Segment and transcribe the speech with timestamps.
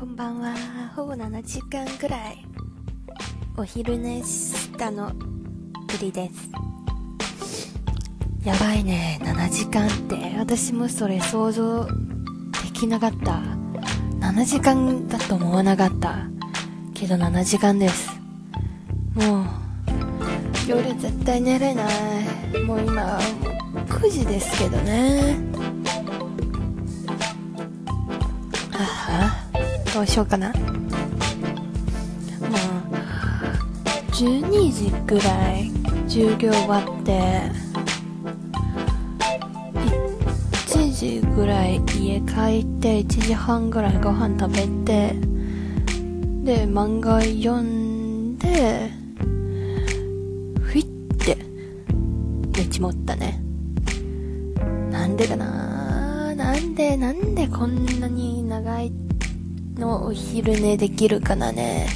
[0.00, 0.54] こんばんは。
[0.96, 2.46] ほぼ7時間くらい、
[3.54, 6.50] お昼寝したの、ぶりです。
[8.42, 10.38] やばいね、7時間って。
[10.38, 11.92] 私もそれ想像で
[12.72, 13.42] きなかった。
[14.20, 16.16] 7時間だと思わなかった。
[16.94, 18.08] けど7時間です。
[19.12, 19.44] もう、
[20.66, 21.82] 夜絶対寝れな
[22.54, 22.62] い。
[22.64, 23.18] もう今、
[23.86, 25.69] 9時ですけどね。
[30.00, 30.48] ああ、どうしようかな。
[30.48, 30.58] もう、
[34.12, 35.70] 12時ぐらい、
[36.08, 37.20] 授業終わって、
[40.68, 45.14] 1時ぐらい家帰って、1時半ぐらいご飯食べて、
[46.44, 48.90] で、漫画読んで、
[50.62, 50.84] ふいっ
[51.18, 51.36] て、
[52.56, 53.42] 寝ちまったね。
[54.90, 58.90] なんでかななんで、なんでこんなに長い
[59.80, 61.88] のお昼寝できるかなね。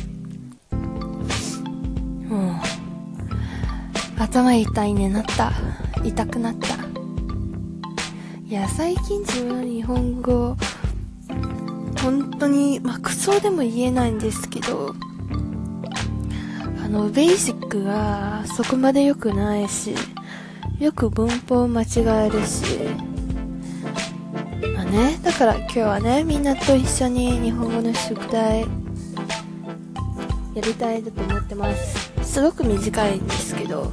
[2.27, 5.53] もう、頭痛いね、なった。
[6.03, 6.75] 痛くなった。
[8.47, 10.57] いや、最近自分の日本語、
[12.03, 14.95] 本当に、まあ、クソでも言えないんですけど、
[16.83, 19.95] あの、ベーシックがそこまで良くないし、
[20.79, 22.65] よく文法間違えるし、
[24.95, 28.67] ね、だから今日はね、みんなと一緒に日本語の宿題、や
[30.63, 32.13] りたいだと思ってます。
[32.23, 33.91] すごく短いんですけど、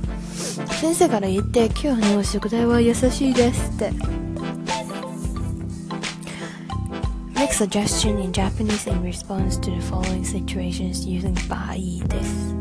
[0.80, 3.92] 先生から言って、今日の宿題は優しいですって。
[7.34, 12.56] Make suggestion in Japanese in response to the following situations using ばいいです。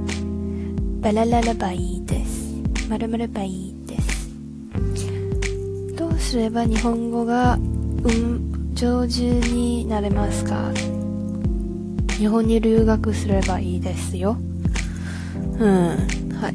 [1.02, 2.88] バラララばいいです。
[2.88, 4.30] まるまるばいいです。
[5.94, 7.58] どうすれば日本語が、
[8.02, 10.72] うん、上手になれますか？
[12.18, 14.36] 日本に留学すればいいですよ。
[15.58, 15.88] うん、
[16.40, 16.54] はい。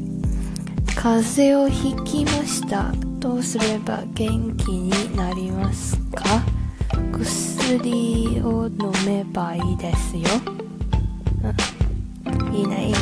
[0.94, 2.92] 風邪をひきました。
[3.20, 6.24] どうすれば元気になりますか？
[7.12, 10.24] 薬を飲めばいいですよ。
[12.24, 12.98] うん、いいね、いいね。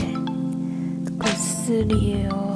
[1.19, 2.54] 薬を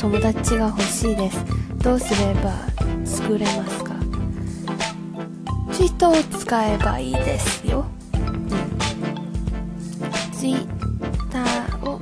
[0.00, 1.44] 友達が欲しいです。
[1.82, 2.54] どうすれば
[3.04, 3.94] 作れますか？
[5.72, 7.84] ツイートを使えばいいですよ。
[10.32, 10.66] ツイッ
[11.30, 12.00] ターを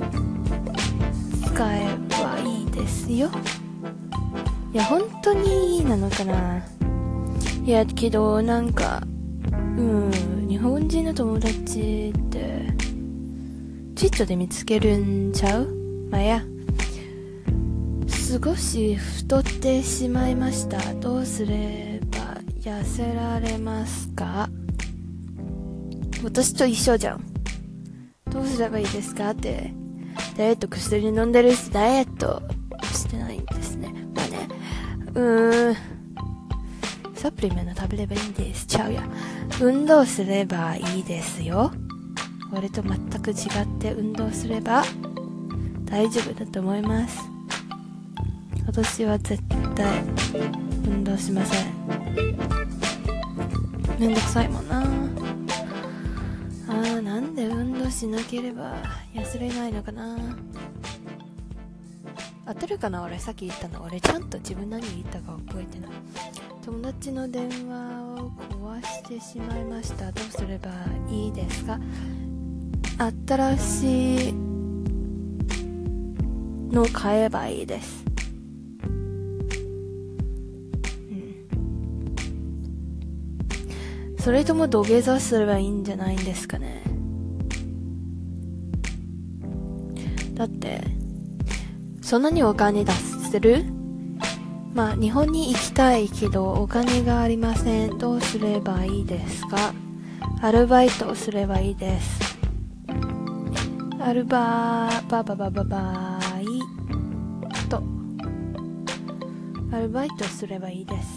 [1.45, 3.29] 使えばいいですよ。
[4.73, 6.63] いや、本当にいいなのかな？
[7.65, 9.03] いや、けど、なんか、
[9.51, 12.65] うん、日本人の友達って、
[13.97, 15.67] ツイットで見つけるんちゃう？
[16.09, 16.45] まあ、や。
[18.31, 20.77] 少し太ってしまいました。
[20.93, 24.47] どうすれば痩せられますか？
[26.23, 27.23] 私と一緒じゃん。
[28.29, 29.73] どうすればいいですかって。
[30.37, 32.43] ダイエット薬飲んでるし、ダイエット
[32.83, 33.91] してないんですね。
[34.13, 34.47] まあね。
[35.15, 35.75] うーん。
[37.15, 38.67] サプリメント食べればいいんです。
[38.67, 39.01] ちゃうや。
[39.59, 41.71] 運動すればいいですよ。
[42.53, 44.83] 俺と全く違って運動すれば
[45.85, 47.17] 大丈夫だと思います。
[48.69, 49.41] 私は絶
[49.73, 50.03] 対
[50.85, 51.65] 運動しません。
[53.99, 54.81] めんどくさいもんな。
[54.83, 58.75] あー、なんで運動しなければ
[59.11, 60.15] 痩せれないのかな。
[62.45, 63.01] 当てるかな？
[63.01, 63.81] 俺さっき言ったの。
[63.81, 65.89] 俺ちゃんと自分何言ったか覚えてない。
[66.63, 70.11] 友達の電話を壊してしまいました。
[70.11, 70.69] どうすれば
[71.09, 71.79] いいですか？
[73.27, 74.33] 新しい
[76.71, 78.07] の買えばいいです。
[84.19, 86.83] それとも土下座すればいいんじゃないんですかね？
[90.35, 90.81] だって、
[92.01, 92.91] そんなにお金出
[93.31, 93.65] せる？
[94.73, 97.97] まあ、日本に行きたいけどお金がありません。
[97.97, 99.73] どうすればいいですか？
[100.41, 102.37] アルバイトをすればいいです。
[103.99, 106.45] アルバー、バババババイ
[107.67, 107.81] ト。
[109.71, 111.07] アルバイトすればいいです。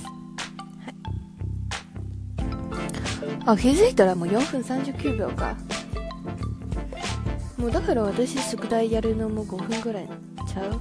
[3.47, 5.57] あ、気づいたらもう4分39秒か。
[7.59, 10.09] もうだから私宿題やるのも5分ぐらい
[10.49, 10.81] ちゃう？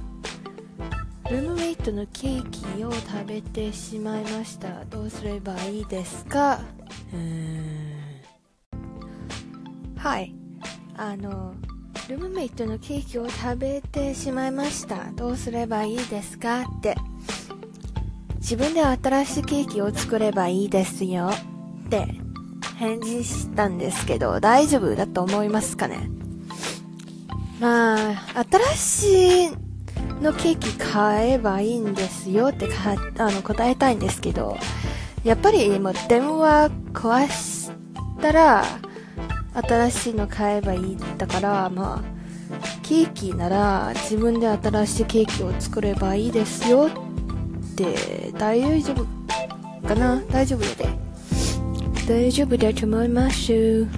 [1.30, 4.84] ルームメイトのケーキを食べてしまいました。
[4.86, 6.60] どうすればいいですか？
[7.12, 7.92] うーん。
[9.96, 10.34] はい。
[10.96, 11.54] あの、
[12.08, 15.12] ルームメイトのケーキを食べてしまいました。
[15.12, 16.62] どうすればいいですか？
[16.62, 16.96] って。
[18.36, 21.30] 自分で新しいケーキを作ればいいですよ。
[21.86, 22.08] って
[22.82, 26.10] 返事したんですけど、大丈夫だと思いますかね？
[27.60, 28.44] まあ、
[28.74, 29.50] 新しい
[30.20, 34.58] のケーキ買えばいいんですよってかあの答えたいんですけど、
[35.22, 37.70] やっぱりもう電話壊し
[38.20, 38.64] たら、
[39.54, 42.04] 新しいの買えばいいだから、まあ、
[42.82, 49.06] ケーキなら自分で新しいケーキを作ればいいですよって大丈夫
[49.86, 51.11] かな大丈夫で。
[52.12, 53.52] 大丈夫だと思います。
[53.54, 53.88] は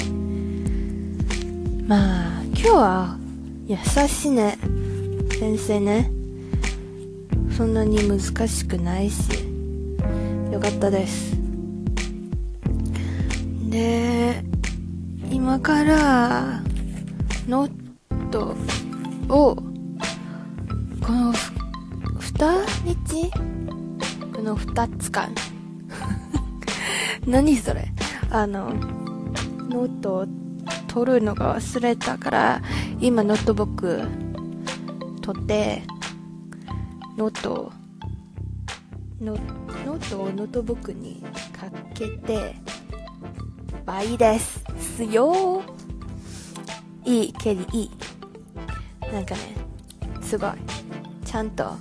[0.00, 0.10] い。
[1.86, 3.16] まあ、今日は
[3.68, 3.76] 優
[4.08, 4.58] しいね。
[5.38, 6.10] 先生ね。
[7.56, 9.44] そんなに難しくないし。
[10.50, 11.36] よかったです。
[13.70, 14.42] で、
[15.30, 16.60] 今から
[17.46, 18.56] ノート
[19.28, 21.32] をこの
[22.18, 22.56] 2
[23.04, 23.30] 日
[24.34, 25.32] この2つ間
[27.26, 27.88] 何それ？
[28.30, 28.72] あの
[29.68, 30.26] ノートを
[30.88, 32.62] 取るのが忘れたから
[33.00, 34.02] 今ノートブック
[35.20, 35.82] 取って
[37.16, 37.72] ノート
[39.20, 39.36] ノ
[39.84, 41.22] ノートをノートブックに
[41.52, 42.56] かけて
[43.84, 44.64] 倍です。
[44.96, 45.62] すよ
[47.04, 47.90] いい蹴りいい。
[49.12, 49.54] なんかね
[50.22, 50.50] すごい。
[51.24, 51.76] ちゃんと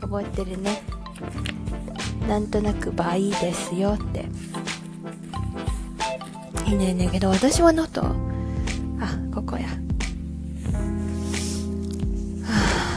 [0.00, 0.82] 覚えてるね。
[2.28, 4.26] なんとなく倍ですよって。
[6.66, 7.06] いいねんね。
[7.06, 8.02] んけど私はノート。
[8.04, 8.14] あ
[9.34, 9.66] ここや。
[9.66, 9.72] は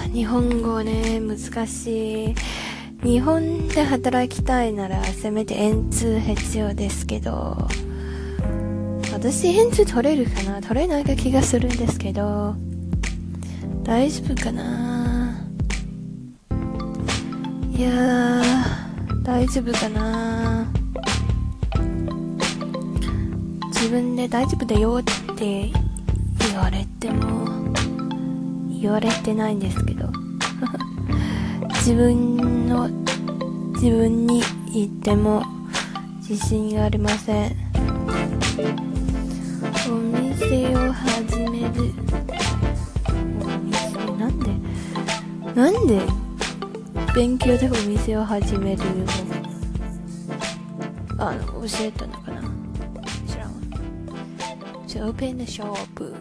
[0.05, 2.35] あ日本語ね難しい。
[3.03, 7.69] 日本で働きたいならせめて円通必要ですけど。
[9.13, 10.61] 私円通取れるかな？
[10.61, 12.55] 取れないか気がするんですけど。
[13.83, 15.47] 大丈夫かな？
[17.71, 18.43] いや
[19.23, 20.67] 大丈夫かな？
[23.67, 25.03] 自分で大丈夫だよっ
[25.35, 25.69] て
[26.49, 27.71] 言われても
[28.69, 30.09] 言われてないんですけど。
[31.81, 32.87] 自分の
[33.73, 35.43] 自分に言っても
[36.17, 37.55] 自信がありません。
[39.89, 41.93] お店を始める。
[43.39, 43.91] お店？
[44.19, 44.51] なんで？
[45.55, 46.01] なんで
[47.13, 48.85] 勉強でお店を始めるの
[51.19, 52.41] あの教えたのかな？
[53.27, 53.57] 知らんわ。
[54.87, 56.15] To open the shop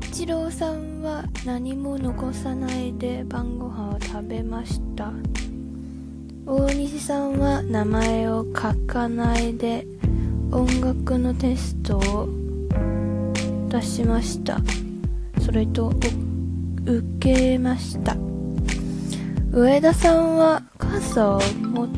[0.00, 5.12] 一郎さんは何も残さないで晩ご飯を食べました。
[6.44, 9.86] 大西さんは名前を書かないで
[10.50, 12.28] 音楽のテストを
[13.68, 14.58] 出しました。
[15.40, 15.92] それと
[16.88, 18.16] 受けました。
[19.52, 21.88] 上田さんは傘を持っ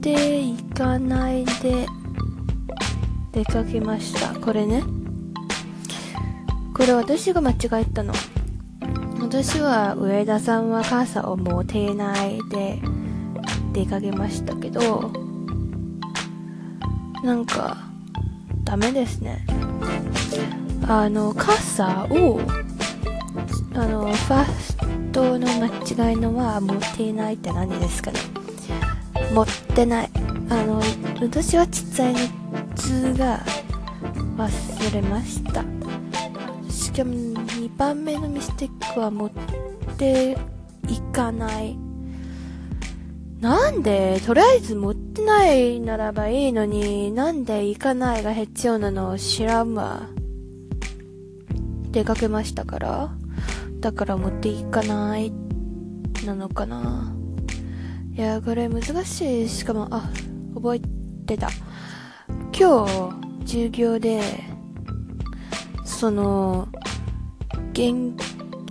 [0.00, 1.86] ていかないで
[3.32, 4.38] 出かけました。
[4.38, 4.84] これね。
[6.74, 8.14] これ私が間違えたの？
[9.20, 12.80] 私は上田さんは傘を持てないで
[13.72, 15.12] 出かけましたけど
[17.24, 17.76] なんか
[18.62, 19.44] ダメですね。
[20.86, 22.40] あの傘を
[23.80, 24.76] あのファース
[25.10, 28.18] トの間違いのは持っていないって何ですかね。
[29.32, 30.10] 持ってない。
[30.50, 30.82] あの
[31.22, 32.18] 私はちっちゃいの
[32.74, 33.40] 図が
[34.36, 35.64] 忘れました。
[36.70, 39.30] しかも2番目のミスティックは持っ
[39.96, 40.36] て
[40.86, 41.74] いかない。
[43.40, 44.20] なんで？
[44.26, 47.12] とりあえず持ってないならばいいのに。
[47.12, 50.02] なんで行かないが必要なのを知らんわ。
[51.90, 53.10] 出かけましたから。
[53.80, 55.32] だから持っていかない
[56.26, 57.14] なのかな。
[58.12, 59.48] いやこれ難しい。
[59.48, 60.10] しかもあ
[60.54, 60.80] 覚え
[61.26, 61.48] てた。
[62.52, 64.20] 今日授業で
[65.84, 66.68] その
[67.72, 68.12] 現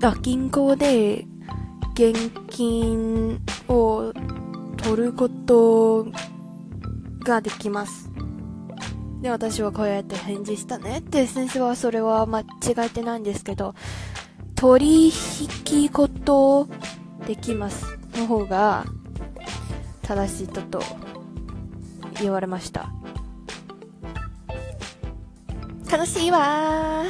[0.03, 1.25] あ銀行で
[1.93, 4.13] 現金を
[4.77, 6.05] 取ること
[7.23, 8.11] ができます。
[9.21, 10.99] で私はこうやって返事したね。
[10.99, 12.45] って先生はそれは間違
[12.77, 13.73] えてないんですけど。
[14.59, 16.67] 取引こと
[17.25, 18.83] できますの方が
[20.01, 20.83] 正しいとと
[22.21, 22.91] 言われました
[25.89, 27.05] 悲しいわ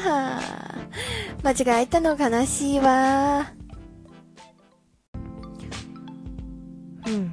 [1.42, 3.52] 間違えたの悲しいわ
[7.08, 7.32] うん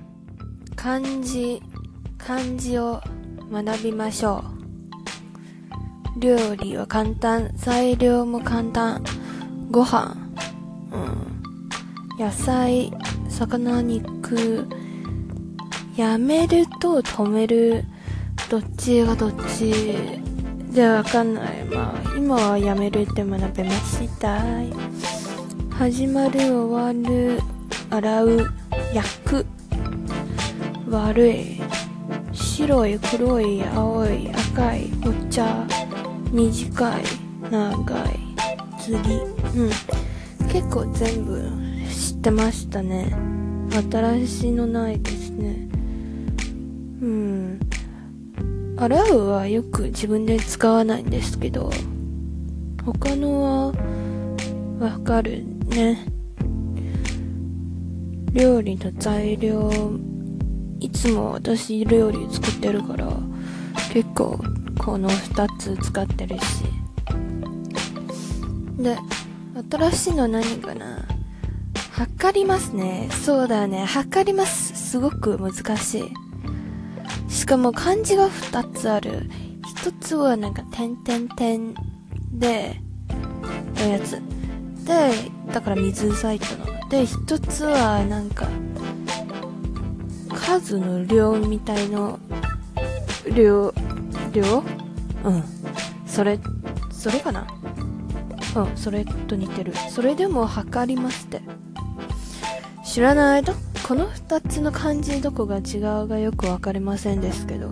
[0.75, 1.61] 漢字
[2.16, 3.02] 漢字を
[3.52, 4.42] 学びましょ
[6.16, 7.50] う料理は簡単。
[7.56, 9.04] 材料も簡単。
[9.70, 10.16] ご飯。
[10.92, 10.96] う
[12.20, 12.25] ん。
[12.25, 12.92] 野菜、
[13.28, 14.66] 魚肉。
[15.96, 17.85] やめると止める。
[18.50, 19.73] どっちがどっち
[20.70, 21.64] でわかんない。
[21.64, 24.40] まあ、今はやめるって学べました。
[25.70, 27.40] 始まる、終わる、
[27.90, 28.54] 洗う、
[28.94, 29.46] 焼く。
[30.88, 31.61] 悪い。
[32.32, 35.66] 白い、黒い、青い、赤い、お茶。
[36.32, 37.02] 短い、
[37.50, 38.18] 長い、
[38.78, 39.36] 次。
[39.57, 39.71] うん。
[40.49, 41.43] 結構全部
[41.89, 43.15] 知ってましたね。
[43.91, 45.69] 新しいのないですね。
[47.01, 47.61] うん。
[48.77, 51.71] 洗うはよく自分で使わないんですけど、
[52.85, 53.73] 他のは
[54.79, 56.07] わかるね。
[58.33, 59.71] 料理の材料、
[60.79, 63.09] いつも私料理作ってるから、
[63.93, 64.39] 結構
[64.79, 66.43] この2つ使ってるし。
[68.79, 68.99] で、
[69.71, 71.07] 新しいの何かな？
[71.93, 73.09] 測りますね。
[73.25, 73.85] そうだね。
[73.87, 74.91] 測ります。
[74.91, 77.33] すごく難しい。
[77.33, 79.31] しかも漢字が2つある。
[79.83, 81.75] 1つはなんか、点点点
[82.33, 82.81] で、
[83.77, 84.21] のやつ。
[84.85, 85.11] で、
[85.53, 86.67] だから水サイトの。
[86.91, 88.47] で、1つはなんか、
[90.35, 92.21] 数の量みたいの、
[93.35, 93.73] 量、
[94.33, 94.63] 量？
[95.25, 95.43] うん。
[96.07, 96.39] それ、
[96.93, 97.47] それかな？
[98.65, 99.73] うん、それと似てる。
[99.91, 101.43] それでも測りますって。
[102.85, 103.53] 知らないと、
[103.87, 107.71] この二つの漢字どこが違うがよくわかりませんですけど。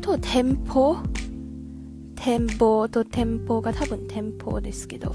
[0.00, 0.96] と、店舗
[2.14, 5.12] 店舗と店舗が多分店舗ですけど。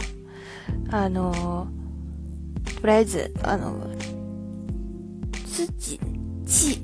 [0.89, 1.67] あの
[2.79, 3.95] とりあえず、あの
[5.45, 5.67] 土、
[6.45, 6.79] 地、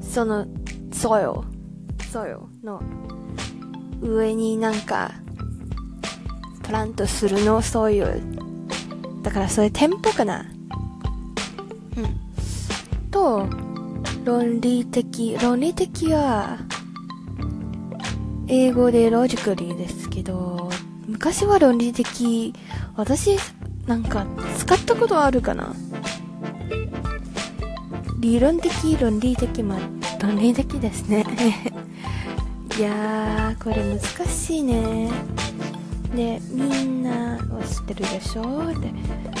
[0.00, 0.46] その、
[0.90, 1.44] soil、
[1.98, 2.82] soil の
[4.00, 5.12] 上になんか、
[6.66, 8.20] プラントするの、そういう。
[9.22, 10.44] だからそれ店舗かな。
[11.96, 13.10] うん。
[13.10, 13.46] と、
[14.24, 15.36] 論理的。
[15.40, 16.58] 論理的は、
[18.48, 20.70] 英語でロジカリーですけど、
[21.06, 22.52] 昔は論理的、
[22.96, 23.36] 私、
[23.86, 24.26] なんか、
[24.58, 25.72] 使ったことあるかな？
[28.18, 29.78] 理論的、論理的、まあ、
[30.20, 31.24] 論理的ですね。
[32.76, 35.10] いやー、これ難しいね。
[36.16, 38.72] で、みんなは知ってるでしょ？
[38.80, 38.90] で、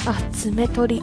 [0.06, 1.02] あ、爪取り。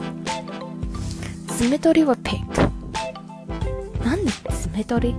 [1.48, 4.06] 爪取りはピック。
[4.06, 5.15] なんで爪取り？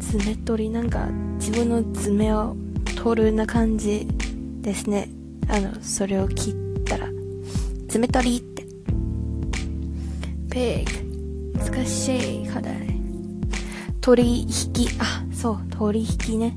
[0.00, 1.06] 爪取りなんか
[1.38, 2.56] 自分の爪を
[2.96, 4.08] 取るな感じ
[4.62, 5.08] ですね。
[5.48, 7.06] あの、それを切ったら。
[7.88, 8.66] 爪取りって。
[10.50, 11.70] ペック。
[11.72, 12.98] 難しい課題。
[14.00, 14.48] 取引、
[14.98, 16.56] あ、そう、取引ね。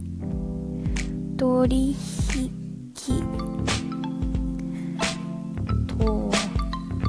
[1.42, 1.96] 取引。
[5.88, 6.32] と、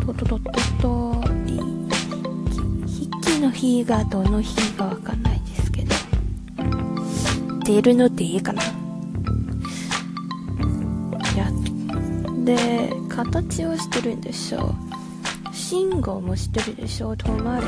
[0.07, 1.61] ととととと、り、
[2.87, 5.95] 引きの日がどの日がわかんないですけど。
[7.67, 8.63] 出るのでいいかな。
[11.37, 11.53] や、
[12.43, 14.75] で、形をしてるんでしょ
[15.51, 15.55] う。
[15.55, 17.13] 信号もしてるでしょう。
[17.17, 17.67] 止まれ。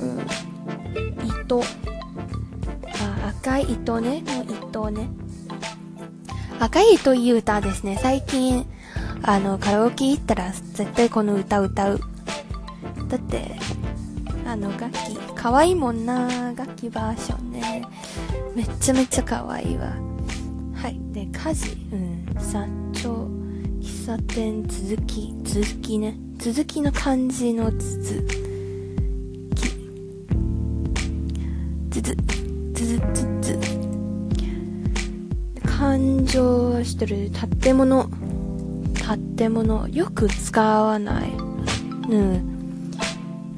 [0.00, 0.20] うん。
[1.42, 1.60] 糸。
[1.60, 4.22] あ、赤い糸ね。
[4.24, 5.25] の糸ね。
[6.58, 7.98] 赤い糸いい歌ですね。
[8.00, 8.66] 最近、
[9.22, 12.00] あの、カラオケ行ったら絶対この歌歌う。
[13.08, 13.56] だって、
[14.46, 17.82] あの楽器、可愛いもんな、楽器バージョンね。
[18.54, 19.92] めっちゃめちゃ可愛いわ。
[20.74, 20.98] はい。
[21.12, 23.28] で、家事、うん、社長、
[23.80, 26.16] 喫茶店、続き、続きね。
[26.38, 28.46] 続きの漢字の続。
[32.96, 33.35] 感
[36.24, 38.08] 情はしてる建物
[39.36, 41.30] 建物よく使わない。
[42.10, 42.52] うん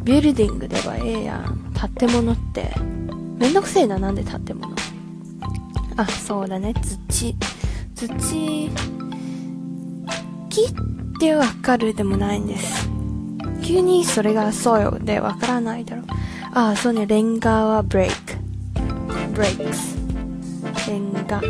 [0.05, 1.73] ビルディングではええやん。
[1.97, 2.73] 建物って
[3.39, 4.75] めんどくせえななんで建物？
[5.97, 6.75] あそうだね。
[7.09, 7.35] 土。
[7.95, 8.09] 土。
[10.49, 10.75] 木っ
[11.21, 12.89] てわかるでもないんです。
[13.63, 16.03] 急にそれがそうよでわからないだろ。
[16.03, 16.05] う
[16.55, 17.07] あそうね。
[17.07, 18.17] レンガはブレイク。
[19.35, 19.97] ブレイクス。
[20.89, 21.41] レンガ。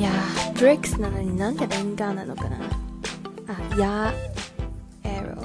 [0.00, 0.10] いや、
[0.54, 2.56] ブレックスなのになんでレンガーなのかな？
[3.46, 4.14] あ、や、
[5.04, 5.42] エロ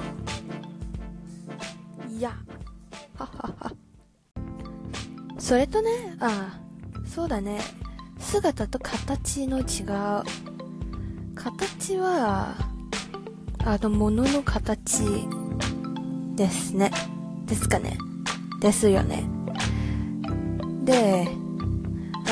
[2.08, 2.20] ー。
[2.22, 2.32] や、
[3.18, 3.72] ははは。
[5.36, 6.58] それとね、あ、
[7.06, 7.60] そうだね。
[8.18, 10.24] 姿と形の違う。
[11.34, 12.54] 形は、
[13.62, 15.04] あの、ものの形
[16.34, 16.90] ですね。
[17.44, 17.98] ですかね。
[18.62, 19.28] ですよね。
[20.84, 21.28] で、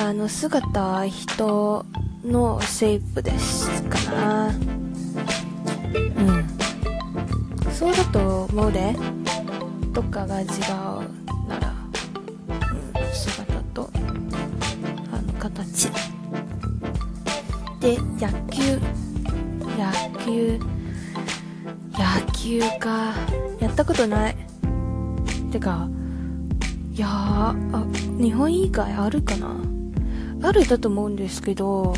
[0.02, 1.84] あの、姿、人
[2.24, 4.48] のシェイプですかな。
[4.48, 4.54] うん。
[7.70, 8.96] そうだと思うで。
[9.92, 10.48] どっかが違う
[11.48, 11.72] なら、
[12.48, 13.90] うん、姿と、
[15.12, 15.88] あの、形。
[17.80, 18.80] で、野球。
[19.76, 19.92] 野
[20.24, 20.58] 球。
[21.92, 23.14] 野球か。
[23.60, 24.36] やったことない。
[25.52, 25.88] てか、
[26.94, 27.54] いやあ、
[28.18, 29.56] 日本以外あるかな
[30.42, 31.94] あるだと思うんですけど、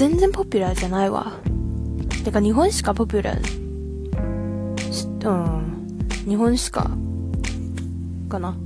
[0.00, 1.34] 全然ポピュラーじゃないわ。
[2.24, 6.90] てか日本しかポピュラー、うん、日本しか、
[8.30, 8.56] かな。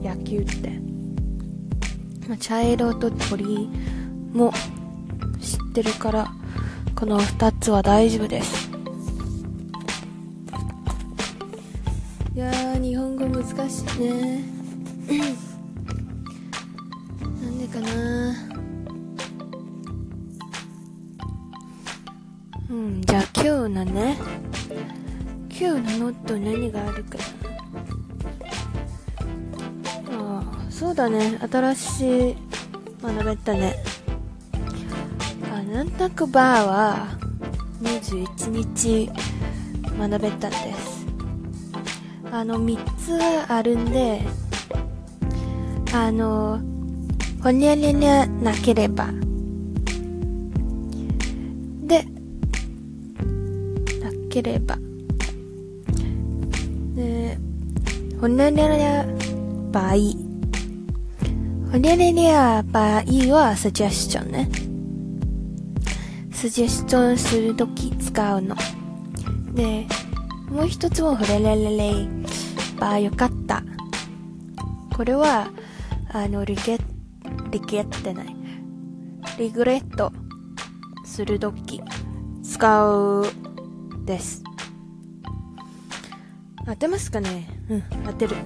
[0.00, 0.80] 野球って。
[2.28, 3.68] まあ、茶色と鳥
[4.32, 4.52] も
[5.40, 6.30] 知ってるから、
[6.94, 8.70] この二つは大丈夫です。
[12.36, 14.44] いや、日本語難しいね。
[17.42, 18.07] なんでかな
[22.78, 24.16] うん、じゃあ今日のね、
[25.50, 27.24] 今日のノット何があるかな
[30.16, 32.36] ああ、そうだね、新しい
[33.02, 33.74] 学べたね。
[35.52, 37.08] あ、なんとなくバーは
[37.82, 39.10] 21日
[39.98, 41.04] 学べたんです。
[42.30, 43.20] あの、3つ
[43.50, 44.22] あるんで、
[45.92, 46.60] あの、
[47.42, 49.27] ほにゃにゃにゃなければ。
[54.42, 54.78] ければ。
[56.94, 57.38] で、
[58.20, 59.06] ほにゃにゃにゃ
[59.72, 59.92] 場合。
[61.72, 63.02] ほにゃにゃにゃ場合
[63.34, 64.48] はサジェスチョンね。
[66.32, 68.54] サジェスチョンするとき使うの。
[69.54, 69.86] で、
[70.50, 72.06] もう一つはフレレレレ
[72.78, 73.64] ばあよかった。
[74.96, 75.50] これは、
[76.12, 76.80] あの、リゲッ、
[77.50, 78.36] リゲってない。
[79.38, 80.12] リグレット
[81.04, 81.80] するとき
[82.42, 83.26] 使う
[84.08, 84.42] です。
[86.64, 87.46] 当てますかね？
[87.68, 88.36] うん、当てる。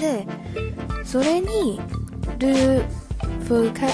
[0.00, 0.24] で、
[1.04, 1.80] それに、
[2.38, 2.84] ル
[3.48, 3.88] フカ、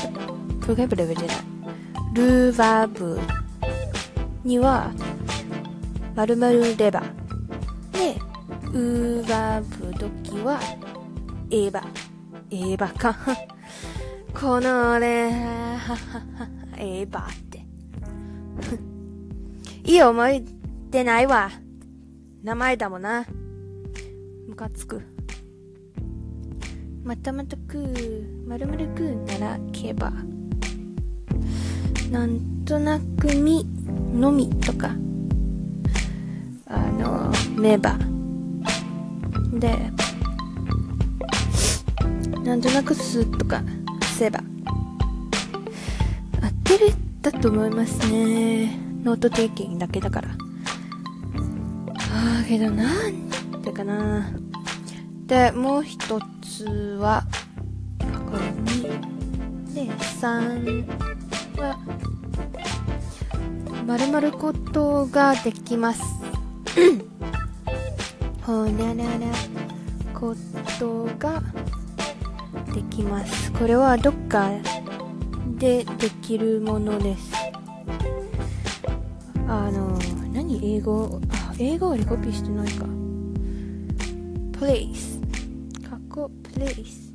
[0.61, 1.37] フカブレブじゃない。
[2.13, 3.19] ルーバーブ
[4.45, 4.93] には、
[6.15, 7.03] まるまるレバ
[7.93, 8.19] で、
[8.71, 10.61] ウーバーブ時は、
[11.51, 11.83] エーバ。
[12.51, 13.17] エーバか。
[14.39, 15.79] このね、
[16.77, 17.65] エーバって。
[19.85, 20.45] いい思い
[20.91, 21.51] 出ないわ。
[22.45, 23.27] 名前だもんな。
[24.49, 25.03] ムカつく。
[27.03, 27.79] またまたく
[28.47, 30.13] まるまるくならけば。
[32.13, 33.67] なんとなくみ、
[34.15, 34.91] のみとか。
[36.67, 37.99] あの、メバ。
[39.55, 39.91] で、
[42.45, 43.65] なんとなくすとか、
[44.17, 44.39] せば。
[46.41, 48.82] 合ってるだと思いますね。
[49.03, 50.29] ノートテイキングだけだから。
[50.29, 50.33] あ
[52.43, 53.13] あ、けどなん
[53.63, 54.31] てかな。
[55.27, 56.65] で、もう一つ
[57.01, 57.25] は、
[57.99, 58.83] これ2。
[59.75, 60.87] で、3
[61.59, 61.77] は、
[63.87, 66.03] まるまることができます。
[68.47, 69.27] ほにゃらら
[70.15, 70.37] こ
[70.79, 71.43] とが
[72.73, 73.51] できます。
[73.53, 74.49] これはどっか
[75.59, 77.32] でできるものです。
[79.53, 79.99] あの、
[80.33, 80.77] 何？
[80.77, 81.21] 英語？
[81.31, 82.87] あ、英語にコピーしてないか。
[84.59, 85.21] place
[85.89, 87.13] 過去 place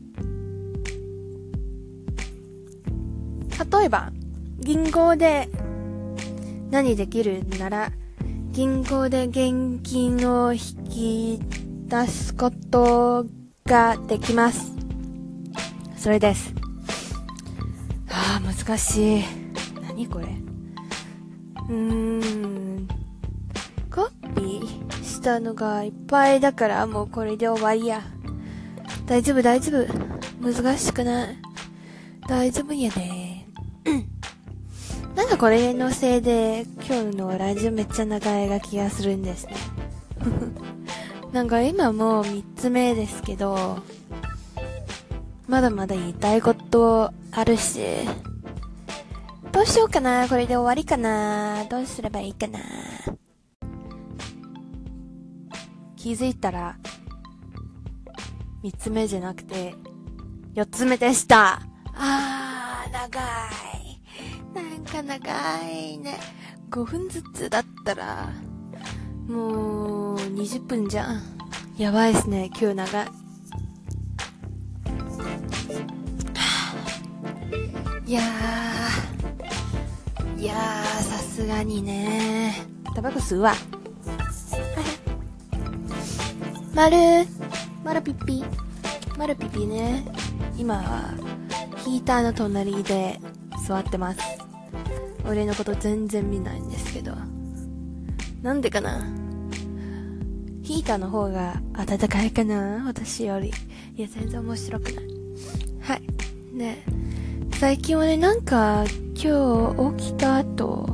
[3.80, 4.12] 例えば、
[4.60, 5.50] 銀行で
[6.69, 7.91] 何できるなら、
[8.52, 11.39] 銀行で現金を引き
[11.88, 13.26] 出すこと
[13.65, 14.71] ができます。
[15.97, 16.54] それです。
[18.08, 19.23] はあ、難しい。
[19.82, 20.46] 何これ？
[21.69, 22.88] うーん。
[23.93, 28.01] コピーしたのがいっぱいだからもうこれで終わりや。
[29.06, 29.88] 大丈夫大丈夫。
[30.41, 31.38] 難しくない。
[32.27, 33.27] 大丈夫やで。
[35.17, 39.56] なんかこれのせいで今日のラジオめっちゃ長いが気がするんですね。
[41.34, 43.80] なんか今もう3つ目ですけど、
[45.47, 47.82] まだまだ言いたいことあるし、
[49.58, 50.30] どうしようかな？
[50.30, 51.65] これで終わりかな？
[51.67, 52.60] どうすればいいかな？
[55.96, 56.78] 気づいたら、
[58.62, 59.74] 三つ目じゃなくて、
[60.54, 61.63] 四つ目でした
[61.96, 64.00] あー、長い。
[64.54, 66.20] なんか長いね。
[66.70, 68.30] 5分ずつだったら、
[69.28, 71.24] もう、20分じゃん。
[71.80, 73.08] やばいっすね、今日長い。
[78.06, 78.76] いやー、
[80.38, 80.58] いやー、
[81.04, 82.54] さすがにね
[82.95, 83.54] タバコ吸うわ。
[86.73, 86.97] まる
[87.84, 88.43] まるピッピ。
[89.17, 90.06] まるピピね。
[90.58, 91.13] 今は、
[91.84, 93.19] ヒーターの隣で
[93.67, 94.19] 座ってます。
[95.28, 97.13] 俺のこと全然見ないんですけど。
[98.43, 99.06] なんでかな
[100.62, 103.52] ヒーターの方が暖かいかな私より。
[103.95, 105.06] いや、全然面白くない。
[105.82, 106.02] はい。
[106.58, 106.84] で、
[107.60, 110.88] 最近はね、なんか、今日起きた後、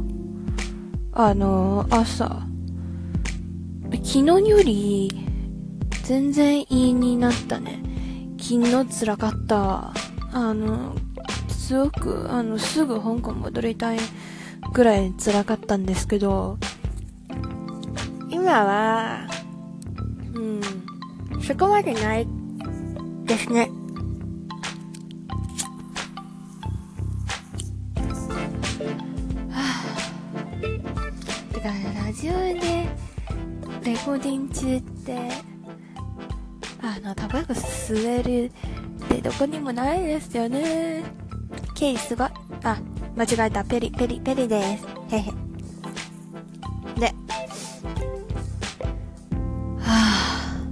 [1.11, 2.47] あの、朝、
[3.91, 5.11] 昨日より、
[6.05, 7.83] 全然いいになったね。
[8.41, 9.91] 昨日辛かった。
[10.31, 10.95] あの、
[11.49, 13.97] すごく、あの、すぐ香港戻りたい
[14.71, 16.57] ぐらい辛かったんですけど、
[18.29, 19.27] 今は、
[20.33, 20.61] うん、
[21.41, 22.27] そこまでない
[23.25, 23.69] ですね。
[34.05, 35.17] コーディン中って
[36.81, 38.51] あのタバコ吸える
[39.05, 41.03] ってどこにもないですよね。
[41.73, 42.27] ケイすごい
[42.63, 42.77] あ
[43.15, 43.63] 間違えた。
[43.63, 44.85] ペリペリペリです。
[45.09, 45.23] へへ。
[46.99, 47.13] で
[49.77, 50.67] はあ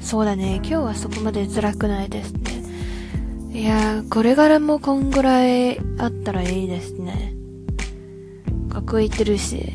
[0.00, 0.56] そうだね。
[0.56, 2.62] 今日はそこまで辛くないですね。
[3.58, 7.32] いやこれからもこんぐらいあったらいいですね。
[8.68, 9.72] 学校行ってるし。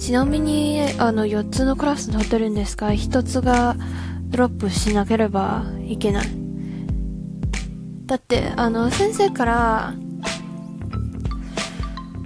[0.00, 3.76] ちなみに、あの、4つのクラス取ってるんですが、1つが
[4.30, 6.26] ドロップしなければいけない。
[8.06, 9.94] だって、あの、先生から、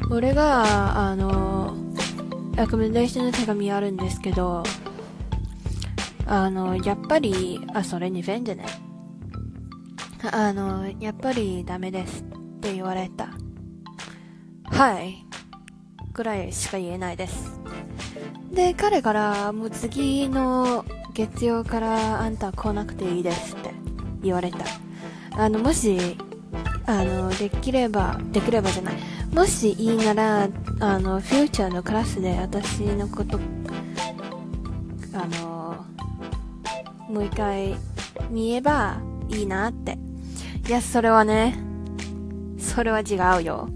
[0.09, 1.75] 俺が、あの、
[2.57, 4.63] レコメンデーションの手紙あるんですけど、
[6.27, 8.67] あの、やっぱり、あ、それにフェンじゃね。
[10.33, 13.31] あの、やっぱりダメですって言われた。
[14.65, 15.24] はい。
[16.15, 17.61] ぐらいしか言えないです。
[18.53, 23.71] で、彼から、もう次の月曜からあんた来なくていいですって
[24.23, 24.59] 言われた。
[25.37, 26.17] あの、もし、
[26.87, 28.95] あの、できれば、できればじゃない。
[29.35, 30.49] もしいいなら、
[30.79, 33.41] あの、フューチャーのクラスで私のこと、
[35.13, 35.85] あの、
[37.09, 37.75] もう一回
[38.31, 38.99] 見えば
[39.29, 39.99] いいなって。
[40.69, 41.59] いや、それはね、
[42.59, 43.69] それは違うよ。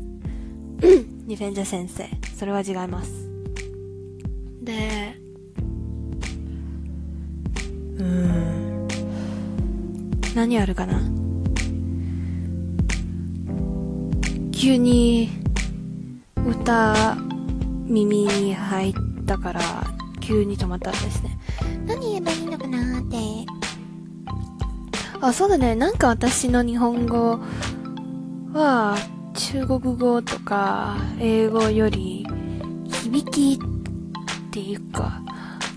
[1.26, 2.17] ニフェンジャ先生。
[2.38, 3.28] それは違います。
[4.62, 5.16] で、
[7.96, 8.88] うーん、
[10.36, 11.00] 何あるかな？
[14.52, 15.30] 急に
[16.46, 17.16] 歌
[17.86, 18.94] 耳に入っ
[19.26, 19.60] たから
[20.20, 21.36] 急に止まったんですね。
[21.86, 23.16] 何言えばいいのかなって。
[25.20, 25.74] あ、そうだね。
[25.74, 27.40] なんか私の日本語
[28.52, 28.96] は
[29.34, 32.17] 中国語とか英語より響
[33.38, 35.22] きっていうか、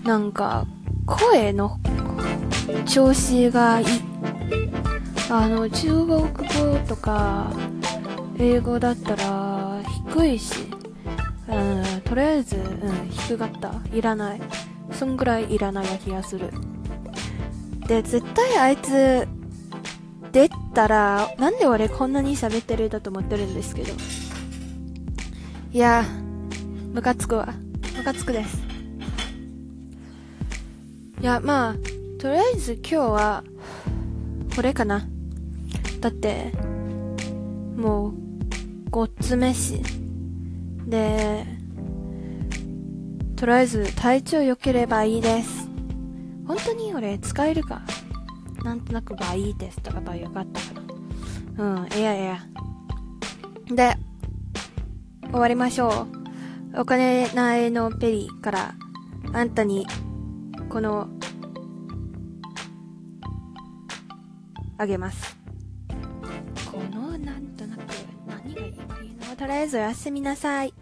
[0.02, 0.66] なんか
[1.06, 1.78] 声の
[2.86, 3.86] 調子がいい。
[5.30, 7.52] あの、中国語とか
[8.38, 9.80] 英語だったら
[10.12, 10.54] 低いし、
[11.48, 13.74] うん、とりあえず、うん、低かった。
[13.92, 14.40] いらない。
[14.90, 16.50] そんぐらいいらない気がする。
[17.86, 19.26] で、絶対あいつ、
[20.32, 23.92] 出たら、なんで俺こんなに喋ってるだと思ってるんですけど。
[25.72, 26.04] いや、
[26.92, 27.54] ムカつくわ。
[27.96, 28.58] ムカつくです。
[31.20, 31.74] いや、まあ、
[32.20, 33.44] とりあえず今日は、
[34.54, 35.06] これかな。
[36.00, 36.52] だって、
[37.76, 38.14] もう、
[38.90, 39.80] ごっつめし。
[40.86, 41.46] で、
[43.36, 45.68] とりあえず体調良ければいいです。
[46.46, 47.80] 本当に俺使えるか？
[48.62, 50.80] なんとなくばいいですとかばよかったか
[51.56, 51.82] な。
[51.84, 52.38] うん、いやいや。
[53.74, 53.96] で、
[55.30, 56.21] 終わりましょう。
[56.74, 58.74] お金ないのペリーから
[59.32, 59.86] あんたに
[60.70, 61.08] この
[64.78, 65.36] あげます。
[66.70, 67.80] このなんとなく
[68.26, 68.60] 何が
[69.02, 70.74] いいのとりあえずおやすみなさい。